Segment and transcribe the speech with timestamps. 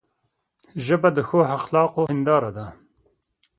[0.85, 2.65] ژبه د ښو اخلاقو هنداره ده